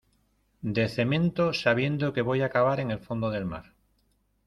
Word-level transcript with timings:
de 0.77 0.89
cemento 0.95 1.53
sabiendo 1.53 2.11
que 2.11 2.23
voy 2.23 2.41
a 2.41 2.47
acabar 2.47 2.79
en 2.79 2.89
el 2.89 2.97
fondo 2.97 3.29
del 3.29 3.45
mar 3.45 3.75